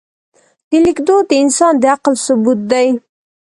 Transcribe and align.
د 0.69 0.71
لیک 0.83 0.97
دود 1.07 1.23
د 1.29 1.31
انسان 1.43 1.73
د 1.81 1.83
عقل 1.93 2.13
ثبوت 2.25 2.59
دی. 2.71 2.87